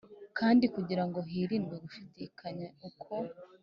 [0.37, 3.13] Kandi kugira ngo hirindwe gushidikanya uko